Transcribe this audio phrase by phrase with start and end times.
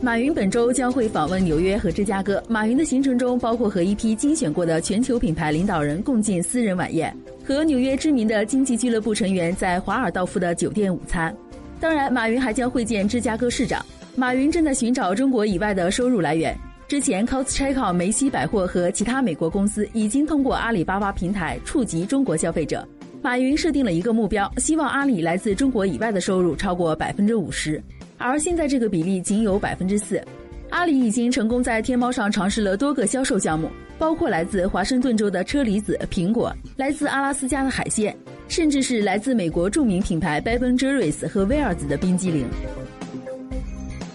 [0.00, 2.40] 马云本周将会访问纽约和芝加哥。
[2.48, 11.34] 马云的行程中包括和一批精选过的全球品牌领导人共进私人晚宴，和纽约知名的经济俱乐部成员在华尔道夫的酒店午餐。
[11.80, 13.84] 当然，马云还将会见芝加哥市长。
[14.14, 16.56] 马云正在寻找中国以外的收入来源。
[16.86, 22.86] 之前，Costco、梅西百货和其他美国公司已经通过阿里巴巴平台触及中国消费者。
[23.20, 27.82] 马云设定了一个目标，希望阿里来自中国以外的收入超过百分之五十。
[28.18, 30.22] 而现在这个比例仅有百分之四，
[30.70, 38.14] 阿里已经成功在天猫上尝试了多个销售项目，包括来自华盛顿州的车厘子、苹果，来自阿拉斯加的海鲜，
[38.48, 42.44] 甚至是来自美国著名品牌 Ben Jerry's 和威尔子的冰激凌。